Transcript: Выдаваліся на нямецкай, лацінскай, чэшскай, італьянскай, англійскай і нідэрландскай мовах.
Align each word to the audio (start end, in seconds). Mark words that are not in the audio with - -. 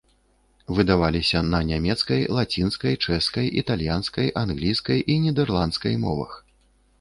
Выдаваліся 0.77 1.41
на 1.49 1.59
нямецкай, 1.71 2.21
лацінскай, 2.37 2.93
чэшскай, 3.05 3.51
італьянскай, 3.63 4.33
англійскай 4.43 5.05
і 5.11 5.19
нідэрландскай 5.27 5.95
мовах. 6.09 6.33